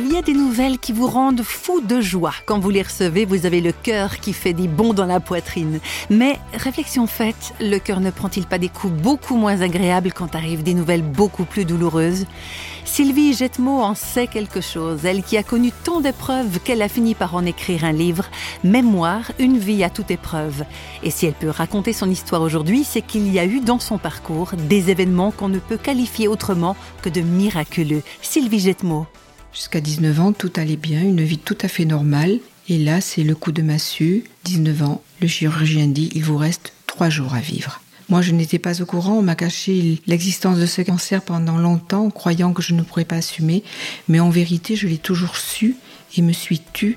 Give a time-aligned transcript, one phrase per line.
[0.00, 2.32] Il y a des nouvelles qui vous rendent fou de joie.
[2.46, 5.80] Quand vous les recevez, vous avez le cœur qui fait des bonds dans la poitrine.
[6.08, 10.62] Mais, réflexion faite, le cœur ne prend-il pas des coups beaucoup moins agréables quand arrivent
[10.62, 12.26] des nouvelles beaucoup plus douloureuses?
[12.84, 17.16] Sylvie Jetmo en sait quelque chose, elle qui a connu tant d'épreuves qu'elle a fini
[17.16, 18.26] par en écrire un livre,
[18.62, 20.64] Mémoire, une vie à toute épreuve.
[21.02, 23.98] Et si elle peut raconter son histoire aujourd'hui, c'est qu'il y a eu dans son
[23.98, 28.04] parcours des événements qu'on ne peut qualifier autrement que de miraculeux.
[28.22, 29.08] Sylvie Jetmo.
[29.58, 32.38] Jusqu'à 19 ans, tout allait bien, une vie tout à fait normale.
[32.68, 35.02] Et là, c'est le coup de massue, 19 ans.
[35.20, 37.80] Le chirurgien dit, il vous reste trois jours à vivre.
[38.08, 42.08] Moi, je n'étais pas au courant, on m'a caché l'existence de ce cancer pendant longtemps,
[42.10, 43.64] croyant que je ne pourrais pas assumer,
[44.06, 45.74] mais en vérité, je l'ai toujours su
[46.16, 46.96] et me suis tue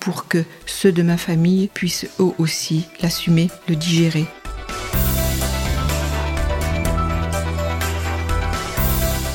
[0.00, 4.24] pour que ceux de ma famille puissent eux aussi l'assumer, le digérer.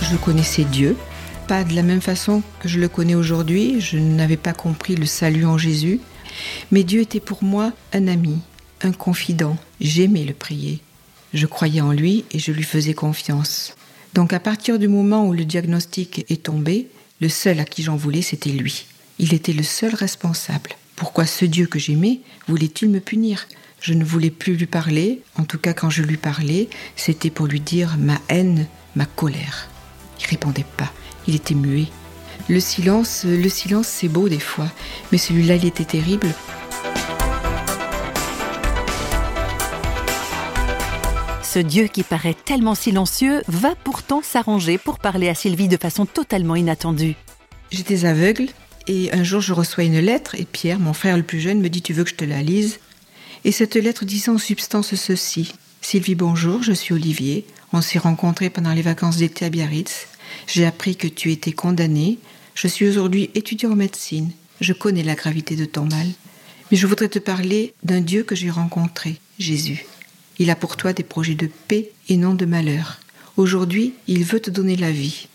[0.02, 0.98] Je connaissais Dieu,
[1.62, 5.46] de la même façon que je le connais aujourd'hui, je n'avais pas compris le salut
[5.46, 6.00] en Jésus,
[6.72, 8.40] mais Dieu était pour moi un ami,
[8.82, 10.80] un confident, j'aimais le prier.
[11.34, 13.76] Je croyais en lui et je lui faisais confiance.
[14.16, 16.88] Donc à partir du moment où le diagnostic est tombé,
[17.22, 18.86] le seul à qui j'en voulais, c'était lui.
[19.20, 20.72] Il était le seul responsable.
[20.96, 23.48] Pourquoi ce Dieu que j'aimais voulait-il me punir?
[23.80, 27.46] Je ne voulais plus lui parler, en tout cas quand je lui parlais, c'était pour
[27.46, 29.70] lui dire ma haine, ma colère.
[30.20, 30.92] Il répondait pas.
[31.28, 31.88] Il était muet.
[32.50, 34.70] Le silence, le silence, c'est beau des fois,
[35.12, 36.28] mais celui-là, il était terrible.
[41.54, 46.08] Ce Dieu qui paraît tellement silencieux va pourtant s'arranger pour parler à Sylvie de façon
[46.08, 47.16] totalement inattendue.
[47.70, 48.48] J'étais aveugle
[48.88, 51.70] et un jour je reçois une lettre et Pierre, mon frère le plus jeune, me
[51.70, 52.80] dit Tu veux que je te la lise?
[53.46, 57.46] Et cette lettre disait en substance ceci Sylvie, bonjour, je suis Olivier.
[57.72, 60.08] On s'est rencontrés pendant les vacances d'été à Biarritz.
[60.48, 62.20] J'ai appris que tu étais condamné.
[62.56, 64.32] Je suis aujourd'hui étudiant en médecine.
[64.62, 66.08] Je connais la gravité de ton mal.
[66.72, 69.86] Mais je voudrais te parler d'un Dieu que j'ai rencontré, Jésus.
[70.40, 73.00] Il a pour toi des projets de paix et non de malheur.
[73.38, 75.28] Aujourd'hui, il veut te donner la vie.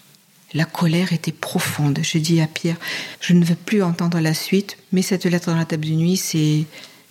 [0.55, 1.99] La colère était profonde.
[2.03, 2.77] Je dis à Pierre,
[3.21, 6.17] je ne veux plus entendre la suite, mais cette lettre dans la table de nuit,
[6.17, 6.65] c'est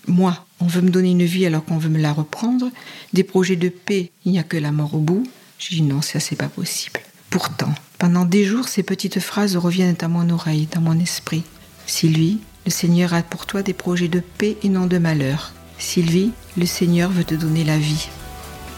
[0.07, 0.45] moi.
[0.59, 2.71] On veut me donner une vie alors qu'on veut me la reprendre.
[3.13, 5.23] Des projets de paix, il n'y a que la mort au bout.
[5.59, 6.99] Je dis non, ça c'est pas possible.
[7.29, 11.43] Pourtant, pendant des jours, ces petites phrases reviennent à mon oreille, dans mon esprit.
[11.85, 15.51] Sylvie, le Seigneur a pour toi des projets de paix et non de malheur.
[15.77, 18.07] Sylvie, le Seigneur veut te donner la vie.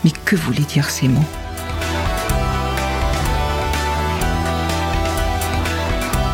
[0.04, 1.20] Mais que voulaient dire ces mots?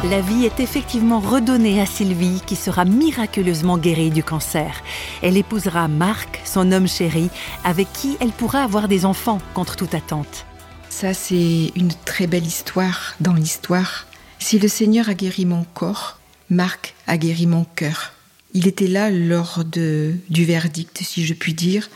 [0.10, 4.84] La vie est effectivement redonnée à Sylvie qui sera miraculeusement guérie du cancer.
[5.22, 7.30] Elle épousera Marc, son homme chéri,
[7.64, 10.46] avec qui elle pourra avoir des enfants contre toute attente.
[10.98, 14.08] Ça, c'est une très belle histoire dans l'histoire.
[14.40, 18.14] Si le Seigneur a guéri mon corps, Marc a guéri mon cœur.
[18.54, 21.90] Il était là lors de, du verdict, si je puis dire,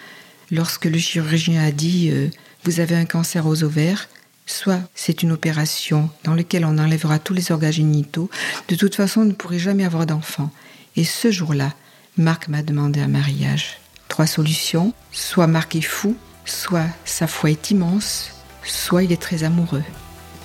[0.51, 2.27] lorsque le chirurgien a dit euh,
[2.65, 4.09] Vous avez un cancer aux ovaires,
[4.45, 8.29] soit c'est une opération dans laquelle on enlèvera tous les organes génitaux,
[8.67, 10.51] de toute façon, on ne pourrait jamais avoir d'enfant.
[10.97, 11.73] Et ce jour-là,
[12.17, 13.79] Marc m'a demandé un mariage.
[14.09, 18.31] Trois solutions soit Marc est fou, soit sa foi est immense,
[18.63, 19.83] soit il est très amoureux.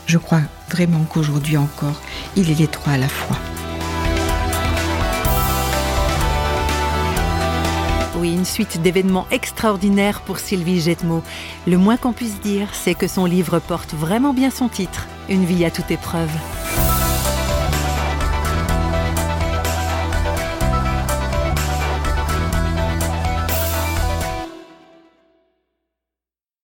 [0.07, 2.01] Je crois vraiment qu'aujourd'hui encore,
[2.37, 3.37] il est les trois à la fois.
[8.17, 11.23] Oui, une suite d'événements extraordinaires pour Sylvie Jetmo.
[11.67, 15.45] Le moins qu'on puisse dire, c'est que son livre porte vraiment bien son titre, Une
[15.45, 16.31] vie à toute épreuve.